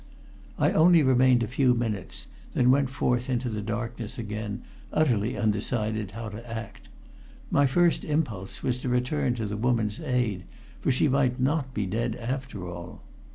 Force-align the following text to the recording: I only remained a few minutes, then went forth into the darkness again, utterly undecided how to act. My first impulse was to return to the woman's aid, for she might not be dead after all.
I 0.57 0.71
only 0.71 1.03
remained 1.03 1.43
a 1.43 1.47
few 1.47 1.75
minutes, 1.75 2.25
then 2.53 2.71
went 2.71 2.89
forth 2.89 3.29
into 3.29 3.49
the 3.49 3.61
darkness 3.61 4.17
again, 4.17 4.63
utterly 4.91 5.37
undecided 5.37 6.09
how 6.09 6.29
to 6.29 6.49
act. 6.51 6.89
My 7.51 7.67
first 7.67 8.03
impulse 8.03 8.63
was 8.63 8.79
to 8.79 8.89
return 8.89 9.35
to 9.35 9.45
the 9.45 9.57
woman's 9.57 9.99
aid, 9.99 10.45
for 10.79 10.91
she 10.91 11.07
might 11.07 11.39
not 11.39 11.71
be 11.75 11.85
dead 11.85 12.15
after 12.15 12.67
all. 12.67 13.03